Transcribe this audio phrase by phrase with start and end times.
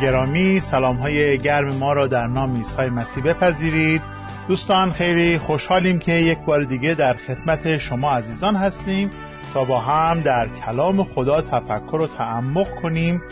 [0.00, 4.02] گرامی سلام های گرم ما را در نام عیسی مسیح بپذیرید.
[4.48, 9.10] دوستان خیلی خوشحالیم که یک بار دیگه در خدمت شما عزیزان هستیم
[9.54, 13.22] تا با هم در کلام خدا تفکر و تعمق کنیم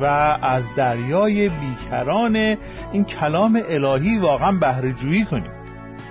[0.00, 0.04] و
[0.42, 2.36] از دریای بیکران
[2.92, 5.52] این کلام الهی واقعا بهره جویی کنیم.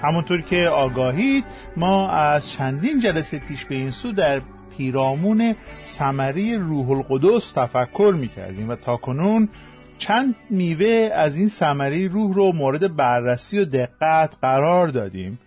[0.04, 1.46] همونطور که آگاهید
[1.78, 4.42] ما از چندین جلسه پیش به این سو در
[4.78, 9.50] پیرامون سمری روح القدس تفکر می‌کردیم و تا کنون
[9.98, 15.40] چند میوه از این سمری روح رو مورد بررسی و دقت قرار دادیم.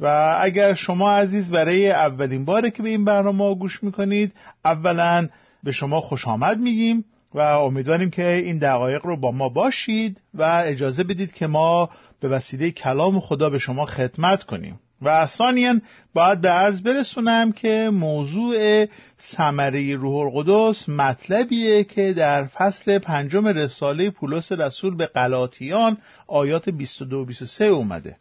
[0.00, 4.32] و اگر شما عزیز برای اولین باره که به این برنامه گوش می‌کنید
[4.64, 5.28] اولا
[5.62, 7.04] به شما خوش آمد میگیم
[7.34, 11.90] و امیدواریم که این دقایق رو با ما باشید و اجازه بدید که ما
[12.20, 14.80] به وسیله کلام خدا به شما خدمت کنیم.
[15.02, 15.74] و ثانیا
[16.14, 18.86] باید به عرض برسونم که موضوع
[19.18, 25.96] سمره روح القدس مطلبیه که در فصل پنجم رساله پولس رسول به قلاتیان
[26.26, 28.16] آیات 22 23 اومده.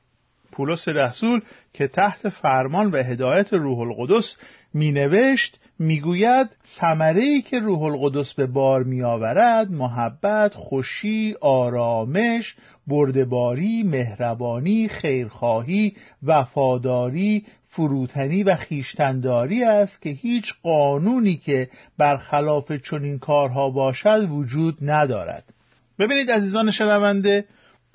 [0.55, 1.41] پولس رسول
[1.73, 4.35] که تحت فرمان و هدایت روح القدس
[4.73, 6.47] می نوشت می‌گوید
[6.79, 12.55] ثمره ای که روح القدس به بار می آورد محبت، خوشی، آرامش،
[12.87, 23.69] بردباری، مهربانی، خیرخواهی، وفاداری، فروتنی و خیشتنداری است که هیچ قانونی که برخلاف چنین کارها
[23.69, 25.53] باشد وجود ندارد.
[25.99, 27.45] ببینید عزیزان شنونده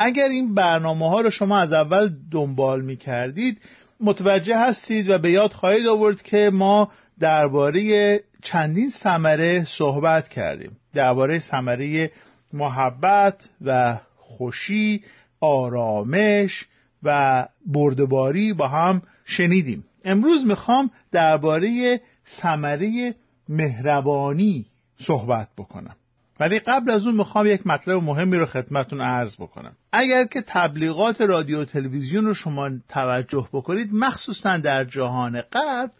[0.02, 3.60] اگر این برنامه ها رو شما از اول دنبال می کردید
[4.00, 10.76] متوجه هستید و به یاد خواهید آورد که ما درباره چندین ثمره صحبت کردیم.
[10.94, 12.10] درباره ثمره
[12.52, 15.04] محبت و خوشی
[15.40, 16.66] آرامش
[17.02, 19.84] و بردباری با هم شنیدیم.
[20.04, 22.00] امروز می‌خوام درباره
[22.40, 23.14] ثمره
[23.48, 24.66] مهربانی
[25.00, 25.96] صحبت بکنم.
[26.40, 29.72] ولی قبل از اون می‌خوام یک مطلب مهمی رو خدمتون عرض بکنم.
[29.92, 35.90] اگر که تبلیغات رادیو و تلویزیون رو شما توجه بکنید مخصوصا در جهان غرب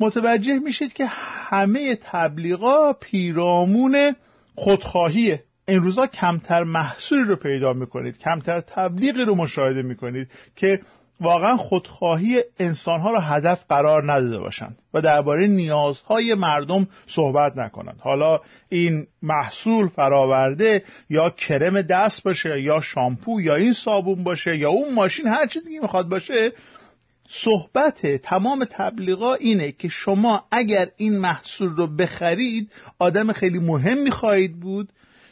[0.00, 4.14] متوجه میشید که همه تبلیغا پیرامون
[4.54, 10.80] خودخواهیه این روزا کمتر محصولی رو پیدا می‌کنید کمتر تبلیغی رو مشاهده می‌کنید که
[11.22, 17.98] واقعا خودخواهی انسانها را هدف قرار نداده باشند و درباره نیازهای مردم صحبت نکنند.
[18.00, 24.70] حالا این محصول فراورده یا کرم دست باشه یا شامپو یا این صابون باشه یا
[24.70, 26.52] اون ماشین هر چیزی دیگه می‌خواد باشه
[27.28, 34.60] صحبت تمام تبلیغا اینه که شما اگر این محصول رو بخرید آدم خیلی مهم خواهید
[34.60, 34.88] بود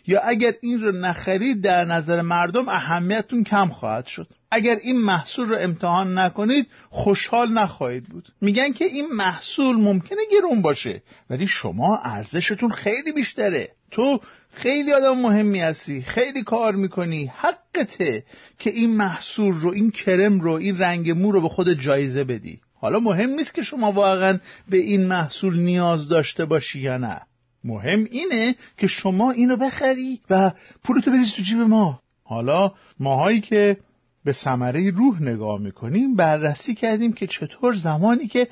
[0.06, 4.26] یا اگر این رو نخرید در نظر مردم اهمیتتون کم خواهد شد.
[4.50, 8.28] اگر این محصول رو امتحان نکنید خوشحال نخواهید بود.
[8.40, 13.68] میگن که این محصول ممکنه گرون باشه ولی شما ارزشتون خیلی بیشتره.
[13.90, 14.20] تو
[14.52, 17.32] خیلی آدم مهمی هستی خیلی کار می‌کنی.
[17.36, 18.24] حقته
[18.58, 22.60] که این محصول رو این کرم رو این رنگ مو رو به خود جایزه بدی.
[22.74, 24.38] حالا مهم نیست که شما واقعا
[24.68, 27.20] به این محصول نیاز داشته باشی یا نه.
[27.64, 30.52] مهم اینه که شما اینو بخری و
[30.84, 32.00] پولتو بریز تو جیب ما.
[32.24, 33.76] حالا ماهایی که
[34.24, 38.48] به ثمره روح نگاه می‌کنیم بررسی کردیم که چطور زمانی که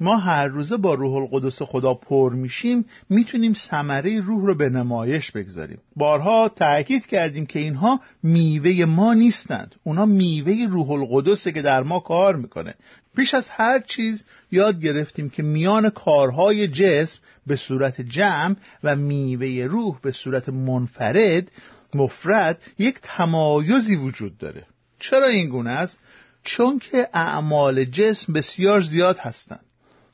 [0.00, 5.30] ما هر روزه با روح القدس خدا پر میشیم می‌تونیم ثمره روح رو به نمایش
[5.30, 5.78] بگذاریم.
[5.96, 9.74] بارها تاکید کردیم که اینها میوه ما نیستند.
[9.82, 12.74] اونا میوه روح القدسه که در ما کار می‌کنه.
[13.16, 19.66] پیش از هر چیز یاد گرفتیم که میان کارهای جسم به صورت جمع و میوه
[19.70, 21.50] روح به صورت منفرد
[21.94, 24.66] مفرد یک تمایزی وجود داره
[24.98, 26.00] چرا این گونه است؟
[26.44, 29.64] چون که اعمال جسم بسیار زیاد هستند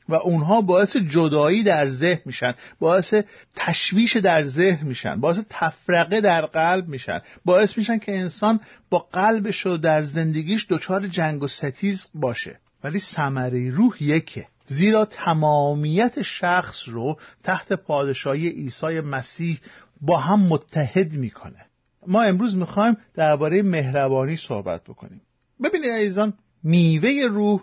[0.09, 3.13] و اونها باعث جدایی در ذهن میشن باعث
[3.55, 9.65] تشویش در ذهن میشن باعث تفرقه در قلب میشن باعث میشن که انسان با قلبش
[9.65, 14.47] و در زندگیش دچار جنگ و ستیز باشه ولی ثمره روح یکه.
[14.67, 19.59] زیرا تمامیت شخص رو تحت پادشاهی عیسی مسیح
[20.01, 21.65] با هم متحد می‌کنه.
[22.07, 25.21] ما امروز می‌خوایم درباره مهربانی صحبت بکنیم.
[25.63, 27.61] ببینید عزیزان میوه روح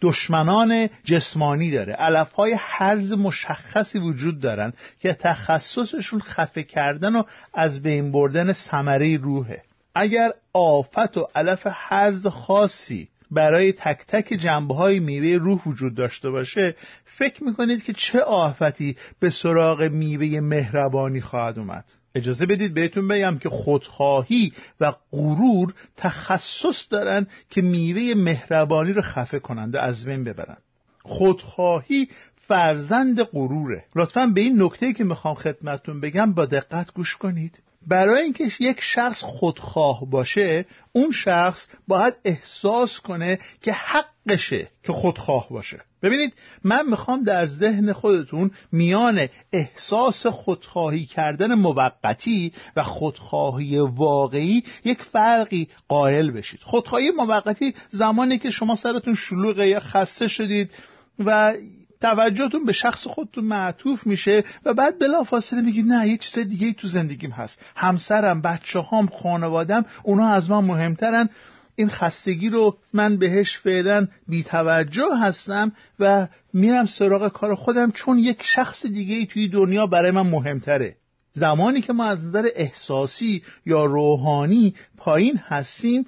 [0.00, 1.92] دشمنان جسمانی داره.
[1.92, 7.22] علف های حرز مشخصی وجود دارن که تخصصشون خفه کردن و
[7.54, 9.62] از بین بردن ثمره روحه.
[9.94, 16.30] اگر آفت و علف حرز خاصی برای تک تک جنبه های میوه روح وجود داشته
[16.30, 23.08] باشه فکر می‌کنید که چه آفتی به سراغ میوه مهربانی خواهد اومد؟ اجازه بدید بهتون
[23.08, 30.24] بگم که خودخواهی و غرور تخصص دارن که میوه مهربانی رو خفه کننده از بین
[30.24, 30.56] ببرن
[31.02, 33.84] خودخواهی فرزند غروره.
[33.96, 37.62] لطفا به این نکته که می‌خوام خدمتتون بگم با دقت گوش کنید.
[37.86, 45.48] برای اینکه یک شخص خودخواه باشه اون شخص باید احساس کنه که حقشه که خودخواه
[45.50, 45.80] باشه.
[46.02, 46.32] ببینید
[46.64, 55.68] من می‌خوام در ذهن خودتون میان احساس خودخواهی کردن موقتی و خودخواهی واقعی یک فرقی
[55.88, 56.60] قائل بشید.
[56.62, 60.70] خودخواهی موقتی زمانی که شما سرتون شلوغه یا خسته شدید
[61.18, 61.54] و
[62.00, 66.88] توجهتون به شخص خودتون معطوف میشه و بعد بلافاصله میگید نه یه چیز دیگه تو
[66.88, 67.58] زندگیم هست.
[67.76, 71.28] همسرم بچه هام خانوادم اونا از من مهمترن.
[71.76, 78.42] این خستگی رو من بهش فعلا بیتوجه هستم و میرم سراغ کار خودم چون یک
[78.42, 80.96] شخص دیگه ای توی دنیا برای من مهمتره.
[81.32, 86.06] زمانی که ما از نظر احساسی یا روحانی پایین هستیم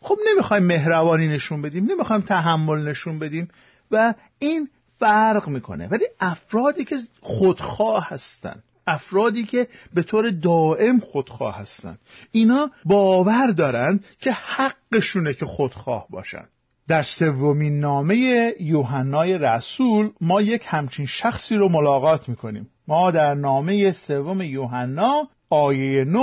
[0.00, 3.48] خب نمی‌خوایم مهربانی نشون بدیم نمی‌خوایم تحمل نشون بدیم
[3.90, 4.68] و این
[4.98, 5.88] فرق می‌کنه.
[5.88, 11.98] ولی افرادی که خودخواه هستن افرادی که به طور دائم خودخواه هستن
[12.32, 16.44] اینا باور دارن که حقشونه که خودخواه باشن.
[16.88, 22.70] در سومین نامه یوحنای رسول ما یک همچین شخصی رو ملاقات می‌کنیم.
[22.88, 26.20] ما در نامه سوم یوحنا آیه 9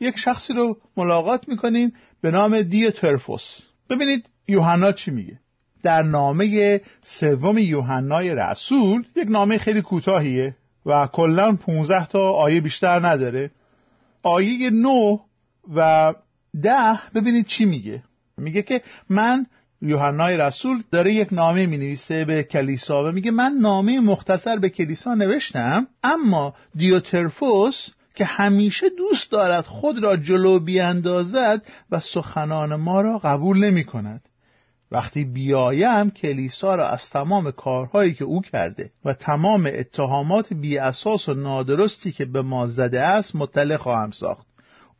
[0.00, 3.60] یک شخصی رو ملاقات می‌کنیم به نام دیوترفوس.
[3.90, 5.40] ببینید یوحنا چی میگه.
[5.82, 10.56] در نامه سوم یوحنای رسول یک نامه خیلی کوتاهیه
[10.86, 13.50] و کلا 15 تا آیه بیشتر نداره.
[14.22, 15.20] آیه 9
[15.74, 16.14] و
[16.62, 18.02] ده ببینید چی میگه.
[18.36, 19.46] میگه که من
[19.82, 24.68] یوحنای رسول داره یک نامه می نویسه به کلیسا و میگه من نامه مختصر به
[24.68, 33.00] کلیسا نوشتم اما دیوترفوس که همیشه دوست دارد خود را جلو بیاندازد و سخنان ما
[33.00, 34.22] را قبول نمی کند
[34.92, 41.28] وقتی بیایم کلیسا را از تمام کارهایی که او کرده و تمام اتهامات بی اساس
[41.28, 44.46] و نادرستی که به ما زده است مطلع خواهم ساخت.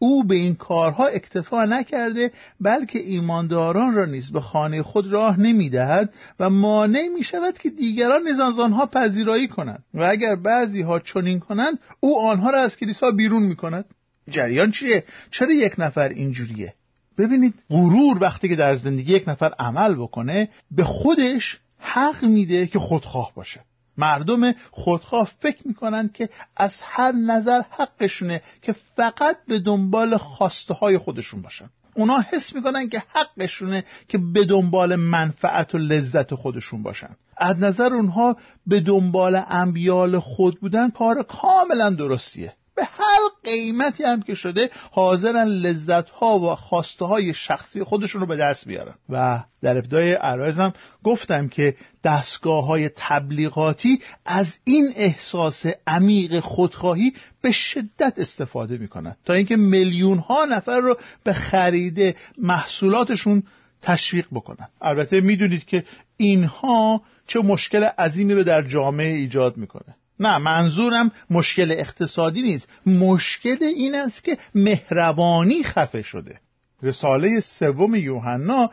[0.03, 2.31] او به این کارها اکتفا نکرده
[2.61, 8.23] بلکه ایمانداران را نیز به خانه خود راه نمی‌دهد و مانع می شود که دیگران
[8.23, 9.85] نیز از آنها پذیرایی کنند.
[9.95, 13.85] و اگر بعضی ها چنین کنند او آنها را از کلیسا بیرون می کند
[14.31, 16.75] جریان چیه؟ چرا یک نفر اینجوریه؟
[17.21, 22.79] ببینید غرور وقتی که در زندگی یک نفر عمل بکنه به خودش حق میده که
[22.79, 23.61] خودخواه باشه.
[23.97, 30.99] مردم خودخواه فکر می‌کنن که از هر نظر حقشونه که فقط به دنبال خواسته های
[30.99, 31.71] خودشون باشن.
[31.95, 37.17] اونا حس می‌کنن که حقشونه که به دنبال منفعت و لذت خودشون باشن.
[37.37, 38.37] از نظر اونها
[38.67, 42.55] به دنبال انبیال خود بودن کار کاملا درستیه.
[42.81, 48.27] به هر قیمتی هم که شده حاضرن لذت ها و خواسته های شخصی خودشون رو
[48.27, 48.95] به دست بیارن.
[49.09, 50.73] و در ابتدای عرایزم
[51.05, 59.33] گفتم که دستگاه های تبلیغاتی از این احساس عمیق خودخواهی به شدت استفاده می‌کنن تا
[59.33, 63.43] اینکه میلیون ها نفر رو به خرید محصولاتشون
[63.83, 64.69] تشویق بکنن.
[64.81, 65.85] البته می‌دونید که
[66.17, 69.97] اینها چه مشکل عظیمی رو در جامعه ایجاد می‌کنه.
[70.21, 72.69] نه منظورم مشکل اقتصادی نیست.
[72.87, 76.41] مشکل این است که مهربانی خفه شده.
[76.83, 78.71] رساله سوم یوحنا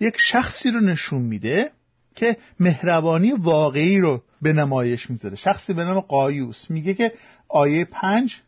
[0.00, 1.70] یک شخصی رو نشون میده
[2.14, 5.36] که مهربانی واقعی رو به نمایش می‌ذاره.
[5.36, 6.70] شخصی به نام قایوس.
[6.70, 7.12] میگه که
[7.48, 8.40] آیه پنج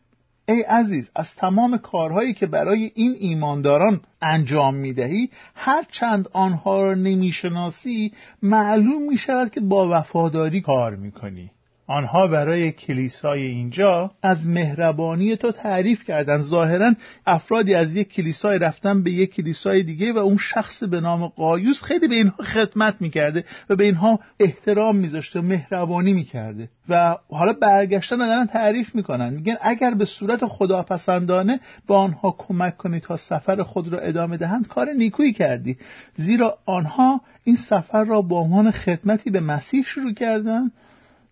[0.47, 6.93] ای عزیز از تمام کارهایی که برای این ایمانداران انجام می‌دهی هر چند آنها را
[6.93, 11.51] نمی‌شناسی معلوم می‌شود که با وفاداری کار می‌کنی.
[11.89, 16.41] آنها برای کلیسای اینجا از مهربانی تو تعریف کردند.
[16.41, 16.93] ظاهرا
[17.25, 21.81] افرادی از یک کلیسای رفتن به یک کلیسای دیگه و اون شخص به نام قایوس
[21.81, 26.69] خیلی به اینها خدمت می‌کرده و به اینها احترام میذاشته و مهربانی می‌کرده.
[26.89, 29.33] و حالا برگشتن دارن تعریف می‌کنن.
[29.33, 34.67] میگن اگر به صورت خداپسندانه به آنها کمک کنی تا سفر خود را ادامه دهند
[34.67, 35.77] کار نیکویی کردی.
[36.15, 40.71] زیرا آنها این سفر را با عنوان خدمتی به مسیح شروع کردند.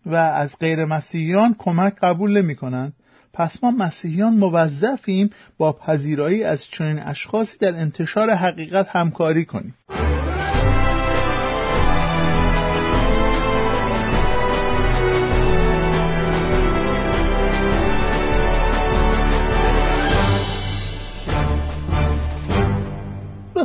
[0.08, 2.94] و از غیر مسیحیان کمک قبول نمی کنند
[3.34, 9.76] پس ما مسیحیان موظفیم با پذیرایی از چنین اشخاصی در انتشار حقیقت همکاری کنیم.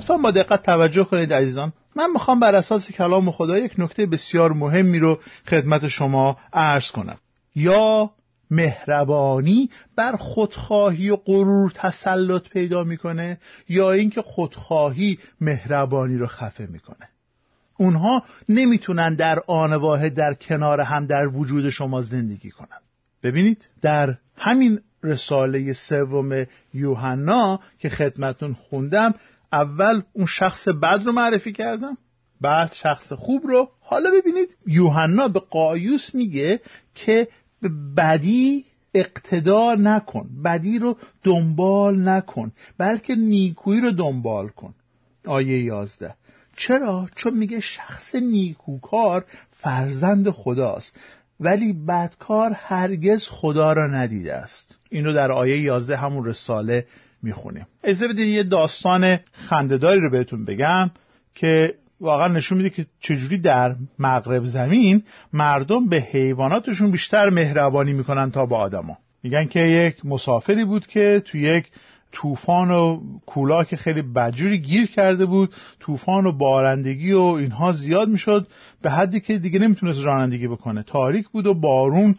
[0.03, 1.73] لطفا با دقت توجه کنید عزیزان.
[1.97, 5.19] من می‌خوام بر اساس کلام خدا یک نکته بسیار مهمی رو
[5.49, 7.19] خدمت شما عرض کنم.
[7.55, 8.11] یا
[8.51, 17.09] مهربانی بر خودخواهی و غرور تسلط پیدا می‌کنه یا اینکه خودخواهی مهربانی رو خفه می‌کنه.
[17.77, 22.79] اونها نمی‌تونن در آن واحد در کنار هم در وجود شما زندگی کنن
[23.23, 29.15] ببینید در همین رساله سوم یوحنا که خدمتون خوندم
[29.53, 31.99] اول اون شخص بد رو معرفی کردم
[32.41, 33.71] بعد شخص خوب رو.
[33.81, 36.61] حالا ببینید یوحنا به قایوس میگه
[36.95, 37.29] که
[37.63, 44.75] به بدی اقتدار نکن بدی رو دنبال نکن بلکه نیکویی رو دنبال کن.
[45.27, 46.15] آیه یازده.
[46.57, 50.97] چرا؟ چون میگه شخص نیکوکار فرزند خداست.
[51.41, 54.79] ولی بدکار هرگز خدا را ندیده است.
[54.91, 56.87] این در آیه 11 همون رساله
[57.23, 57.67] می‌خونیم.
[57.85, 60.91] اجازه بدید یه داستان خندهداری رو بهتون بگم
[61.35, 68.31] که واقعا نشون میده که چجوری در مغرب زمین مردم به حیواناتشون بیشتر مهربانی می‌کنن
[68.31, 68.99] تا به آدما.
[69.23, 71.67] میگن که یک مسافری بود که تو یک
[72.13, 75.55] طوفان و کولاک خیلی بدجوری گیر کرده بود.
[75.81, 78.47] طوفان و بارندگی و اینها زیاد می‌شد.
[78.83, 80.83] به حدی که دیگه نمی‌تونست رانندگی بکنه.
[80.83, 82.15] تاریک بود و بارون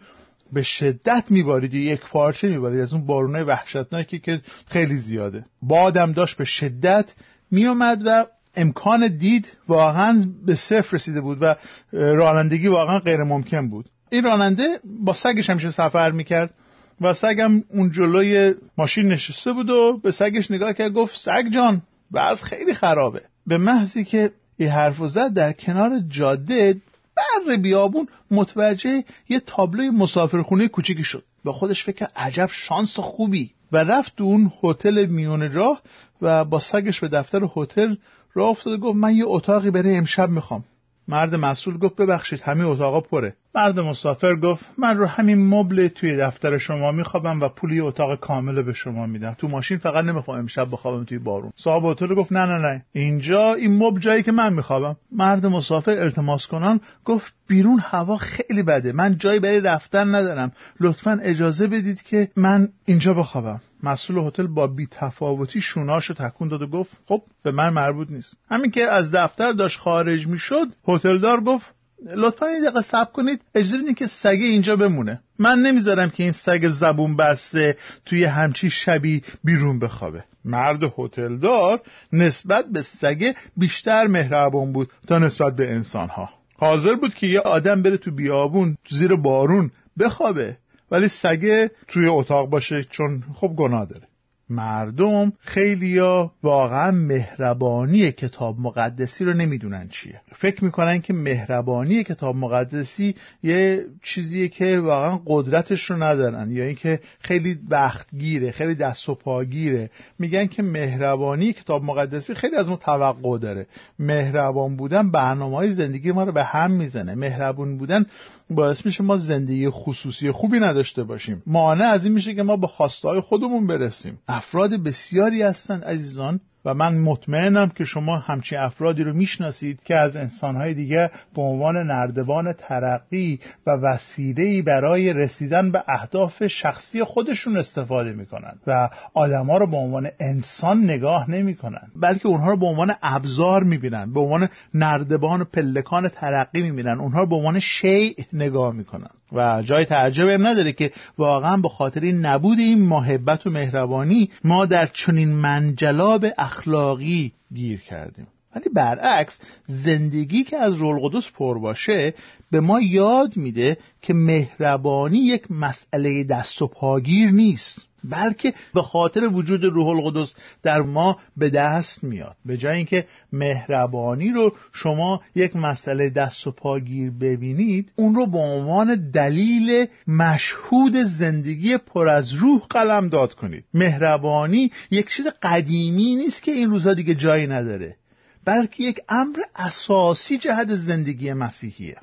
[0.52, 1.74] به شدت میبارید.
[1.74, 2.80] یک پارچه میبارید.
[2.80, 5.44] از اون بارونای وحشتناکی که خیلی زیاده.
[5.62, 7.12] بادم داشت به شدت
[7.50, 11.54] میومد و امکان دید واقعا به صفر رسیده بود و
[11.92, 13.88] رانندگی واقعا غیر ممکن بود.
[14.10, 16.54] این راننده با سگش همیشه سفر می‌کرد.
[17.00, 21.82] و سگم اون جلوی ماشین نشسته بود و به سگش نگاه کرد گفت سگ جان
[22.10, 23.22] بعض خیلی خرابه.
[23.46, 26.80] به محضی که این حرف زد در کنار جاده
[27.16, 33.50] بر بیابون متوجه یه تابلوی مسافرخونه کوچیکی شد با خودش فکر عجب شانس خوبی.
[33.72, 35.80] و رفت اون هتل میون راه
[36.22, 37.94] و با سگش به دفتر هتل
[38.34, 40.64] راه افتاد گفت من یه اتاقی برای امشب می‌خوام.
[41.08, 43.36] مرد مسئول گفت ببخشید همه اتاقا پره.
[43.54, 48.62] مرد مسافر گفت من رو همین مبل توی دفتر شما میخوابم و پولی اتاق کامل
[48.62, 49.34] به شما میدم.
[49.38, 51.52] تو ماشین فقط نمی‌خوام امشب بخوابم توی بارون.
[51.56, 52.84] صاحب هتل گفت نه نه نه.
[52.92, 54.96] اینجا این مبل جایی که من میخوابم.
[55.12, 58.92] مرد مسافر التماس کنان گفت بیرون هوا خیلی بده.
[58.92, 60.52] من جایی برای رفتن ندارم.
[60.80, 63.60] لطفا اجازه بدید که من اینجا بخوابم.
[63.84, 68.36] مسئول هتل با بی تفاوتی شوناشو تکون داد و گفت خب به من مربوط نیست.
[68.50, 71.74] همین که از دفتر داشت خارج می‌شد هتلدار گفت
[72.16, 75.20] لطفا این دقیقه سب کنید اجازه بدین که سگه اینجا بمونه.
[75.38, 77.76] من نمی‌ذارم که این سگ زبون بسته
[78.06, 80.24] توی همچی شبی بیرون بخوابه.
[80.44, 81.80] مرد هتلدار
[82.12, 86.28] نسبت به سگه بیشتر مهربان بود تا نسبت به انسانها.
[86.58, 90.56] حاضر بود که یه آدم بره تو بیابون تو زیر بارون بخوابه.
[90.90, 94.06] ولی سگه توی اتاق باشه چون خب گناه داره.
[94.50, 100.20] مردم خیلیا واقعا مهربانی کتاب مقدسی رو نمی‌دونن چیه.
[100.36, 107.00] فکر می‌کنن که مهربانی کتاب مقدسی یه چیزیه که واقعا قدرتش رو ندارن یا اینکه
[107.20, 109.90] خیلی وقتگیره خیلی دست و پاگیره.
[110.18, 113.66] میگن که مهربانی کتاب مقدسی خیلی از ما توقع داره.
[113.98, 117.14] مهربان بودن برنامه های زندگی ما رو به هم می‌زنه.
[117.14, 118.06] مهربون بودن
[118.50, 121.42] باعث میشه ما زندگی خصوصی خوبی نداشته باشیم.
[121.46, 124.18] مانع از این میشه که ما به خواسته خودمون برسیم.
[124.28, 130.16] افراد بسیاری هستند عزیزان و من مطمئنم که شما همچین افرادی رو می‌شناسید که از
[130.16, 138.12] انسانهای دیگه به عنوان نردبان ترقی و وسیله‌ای برای رسیدن به اهداف شخصی خودشون استفاده
[138.12, 143.62] می‌کنند و آدما رو به عنوان انسان نگاه نمی‌کنند بلکه اونها رو به عنوان ابزار
[143.62, 149.10] می‌بینن به عنوان نردبان و پلکان ترقی می‌بینن اونها رو به عنوان شیء نگاه می‌کنن
[149.32, 154.30] و جای تعجب هم نداره که واقعا به خاطر این نبود این محبت و مهربانی
[154.44, 158.26] ما در چنین منجلاب اخلاقی گیر کردیم.
[158.56, 162.14] ولی برعکس زندگی که از رول قدس پر باشه
[162.50, 167.78] به ما یاد میده که مهربانی یک مسئله دست و پاگیر نیست.
[168.04, 172.36] بلکه به خاطر وجود روح القدس در ما به دست میاد.
[172.44, 178.38] به جای اینکه مهربانی رو شما یک مسئله دست و پاگیر ببینید اون رو به
[178.38, 183.64] عنوان دلیل مشهود زندگی پر از روح قلم داد کنید.
[183.74, 187.96] مهربانی یک چیز قدیمی نیست که این روزها دیگه جایی نداره
[188.44, 191.96] بلکه یک امر اساسی جهت زندگی مسیحیه.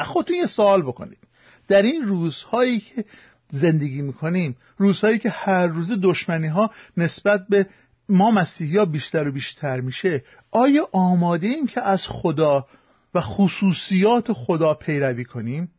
[0.00, 1.18] خودتون یه سوال بکنید.
[1.68, 3.04] در این روزهایی که
[3.54, 4.56] زندگی می‌کنیم.
[4.76, 7.66] روزهایی که هر روز دشمنی ها نسبت به
[8.08, 10.24] ما مسیحی بیشتر و بیشتر میشه.
[10.50, 12.66] آیا آماده ایم که از خدا
[13.14, 15.70] و خصوصیات خدا پیروی کنیم؟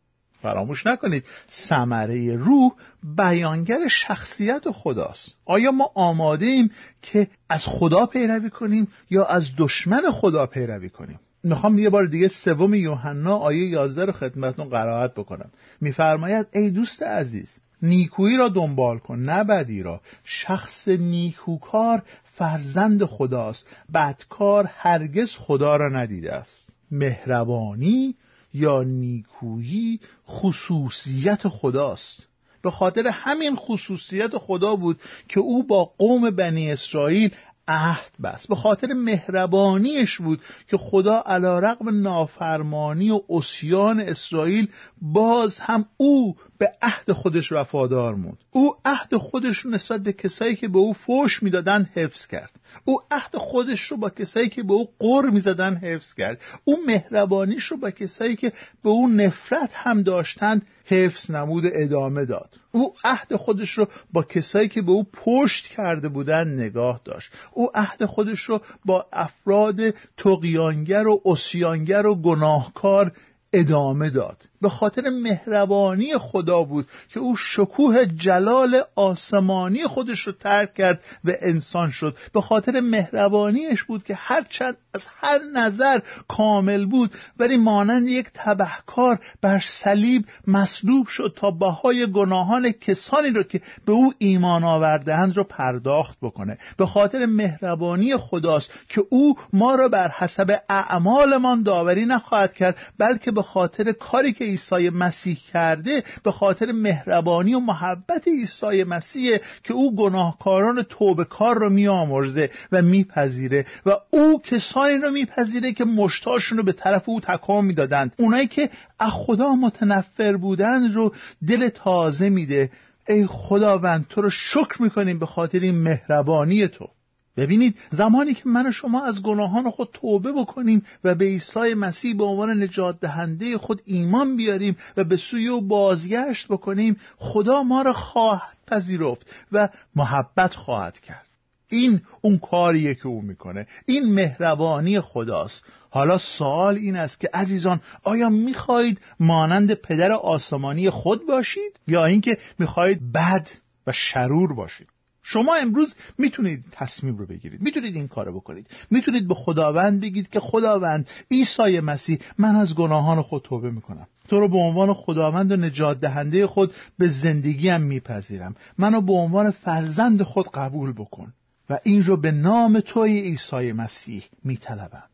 [0.42, 1.24] فراموش نکنید.
[1.68, 2.72] ثمره روح
[3.16, 5.34] بیانگر شخصیت خداست.
[5.44, 6.70] آیا ما آماده ایم
[7.02, 12.28] که از خدا پیروی کنیم یا از دشمن خدا پیروی کنیم؟ می‌خوام یه بار دیگه
[12.28, 15.50] سوم یوحنا آیه 11 رو خدمتتون قرائت بکنم.
[15.80, 20.00] میفرماید ای دوست عزیز نیکویی را دنبال کن نه بدی را.
[20.24, 23.66] شخص نیکوکار فرزند خداست.
[23.94, 26.72] بدکار هرگز خدا را ندیده است.
[26.90, 28.14] مهربانی
[28.54, 32.26] یا نیکویی خصوصیت خداست.
[32.62, 37.30] به خاطر همین خصوصیت خدا بود که او با قوم بنی اسرائیل
[37.68, 44.68] عهد بست به خاطر مهربانیش بود که خدا علا رقم نافرمانی و اسیان اسرائیل
[45.02, 48.38] باز هم او به عهد خودش وفادار موند.
[48.50, 52.50] او عهد خودش رو نسبت به کسایی که به او فوش می‌دادن حفظ کرد.
[52.84, 56.40] او عهد خودش رو با کسایی که به او قر می‌زدن حفظ کرد.
[56.64, 58.52] او مهربانیش رو با کسایی که
[58.82, 62.50] به او نفرت هم داشتند حفظ نمود ادامه داد.
[62.76, 67.32] او عهد خودش رو با کسایی که به او پشت کرده بودن نگاه داشت.
[67.52, 69.80] او عهد خودش رو با افراد
[70.16, 73.12] تقیانگر و اسیانگر و گناهکار
[73.52, 74.48] ادامه داد.
[74.60, 81.32] به خاطر مهربانی خدا بود که او شکوه جلال آسمانی خودش رو ترک کرد و
[81.40, 82.16] انسان شد.
[82.32, 89.18] به خاطر مهربانیش بود که هرچند از هر نظر کامل بود ولی مانند یک تبهکار
[89.40, 95.44] بر صلیب مصلوب شد تا بهای گناهان کسانی رو که به او ایمان آوردهاند رو
[95.44, 96.58] پرداخت بکنه.
[96.76, 103.30] به خاطر مهربانی خداست که او ما را بر حسب اعمالمان داوری نخواهد کرد بلکه
[103.30, 109.74] به خاطر کاری که عیسی مسیح کرده به خاطر مهربانی و محبت عیسی مسیح که
[109.74, 116.58] او گناهکاران توبه کار رو میآمرزه و میپذیره و او کسانی رو میپذیره که مشتاشون
[116.58, 118.14] رو به طرف او تکام می‌دادند.
[118.18, 121.14] اونایی که از خدا متنفر بودند رو
[121.48, 122.70] دل تازه میده.
[123.08, 126.88] ای خداوند تو رو شکر می‌کنیم به خاطر این مهربانی تو.
[127.36, 132.16] ببینید زمانی که من و شما از گناهان خود توبه بکنیم و به عیسی مسیح
[132.16, 137.82] به عنوان نجات دهنده خود ایمان بیاریم و به سوی او بازگشت بکنیم خدا ما
[137.82, 141.26] را خواهد پذیرفت و محبت خواهد کرد.
[141.68, 143.66] این اون کاریه که او می‌کنه.
[143.86, 145.64] این مهربانی خداست.
[145.90, 152.38] حالا سوال این است که عزیزان آیا می‌خواهید مانند پدر آسمانی خود باشید یا اینکه
[152.58, 153.48] می‌خواهید بد
[153.86, 154.88] و شرور باشید؟
[155.28, 157.60] شما امروز می‌تونید تصمیم رو بگیرید.
[157.62, 158.66] می‌تونید این کارو بکنید.
[158.90, 164.06] می‌تونید به خداوند بگید که خداوند عیسی مسیح من از گناهان خود توبه می‌کنم.
[164.28, 168.54] تو رو به عنوان خداوند و نجات دهنده خود به زندگیم میپذیرم.
[168.78, 171.32] منو به عنوان فرزند خود قبول بکن
[171.70, 175.08] و این رو به نام توی عیسی مسیح میطلبم.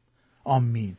[0.45, 0.97] آمین.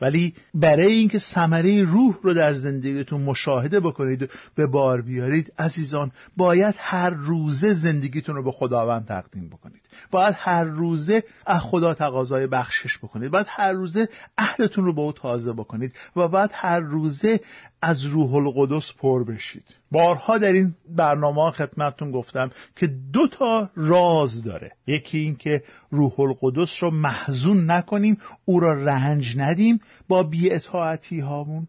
[0.00, 6.10] ولی برای اینکه ثمره روح رو در زندگیتون مشاهده بکنید و به بار بیارید عزیزان
[6.36, 9.82] باید هر روزه زندگیتون رو به خداوند تقدیم بکنید.
[10.10, 13.30] باید هر روزه از خدا تقاضای بخشش بکنید.
[13.30, 17.40] باید هر روزه عهدتون رو به او تازه بکنید و باید هر روزه
[17.82, 19.76] از روح القدس پر بشید.
[19.90, 24.72] بارها در این برنامه خدمتتون گفتم که دو تا راز داره.
[24.86, 29.80] یکی این که روح القدس رو محزون نکنیم او را رنج ندیم.
[30.08, 31.68] با بیاطاعتی هامون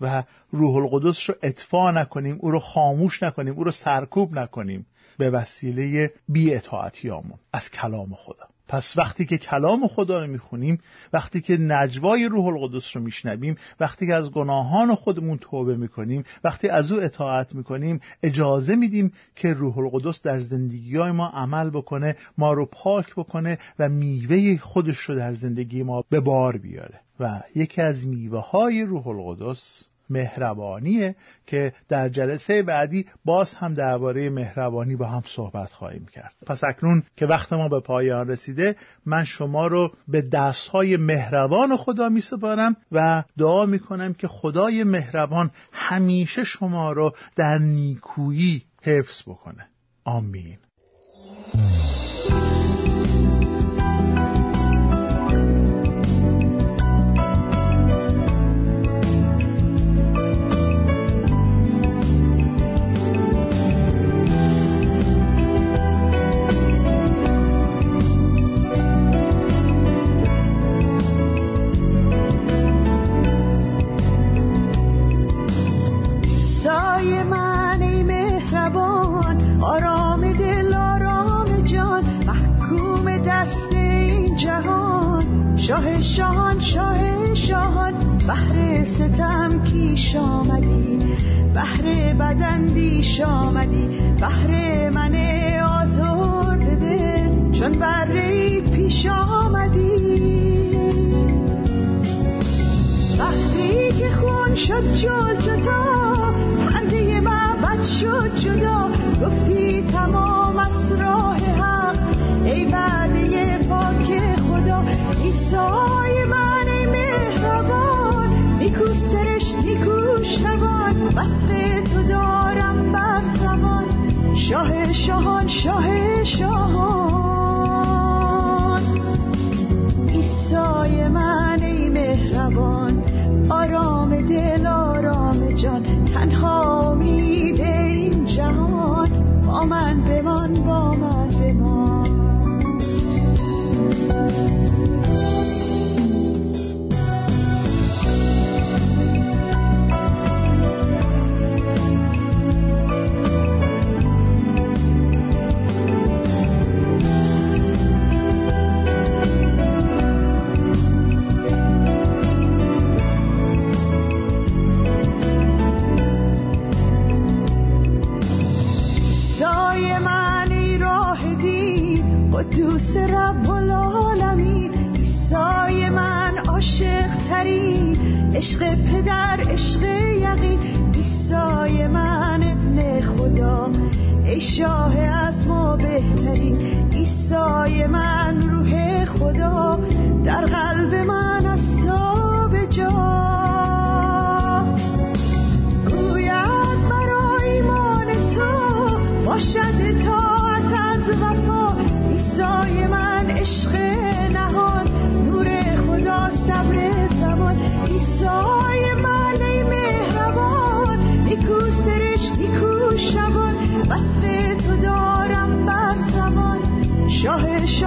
[0.00, 4.86] و روح القدس رو اطفا نکنیم او رو خاموش نکنیم او رو سرکوب نکنیم
[5.18, 8.48] به وسیله بیاطاعتی هامون از کلام خدا.
[8.68, 10.78] پس وقتی که کلام خدا رو می‌خونیم
[11.12, 16.68] وقتی که نجوای روح القدس رو میشنویم وقتی که از گناهان خودمون توبه می‌کنیم وقتی
[16.68, 22.16] از او اطاعت می‌کنیم اجازه میدیم که روح القدس در زندگی های ما عمل بکنه
[22.38, 27.00] ما رو پاک بکنه و میوه خودش رو در زندگی ما به بار بیاره.
[27.20, 31.16] و یکی از میوه های روح القدس مهربانیه
[31.46, 36.32] که در جلسه بعدی باز هم درباره مهربانی با هم صحبت خواهیم کرد.
[36.46, 42.08] پس اکنون که وقت ما به پایان رسیده من شما رو به دستهای مهربان خدا
[42.08, 49.22] می سپارم و دعا می کنم که خدای مهربان همیشه شما رو در نیکویی حفظ
[49.22, 49.68] بکنه.
[50.04, 50.58] آمین.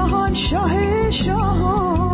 [0.02, 2.11] شاهان شاه شاهان.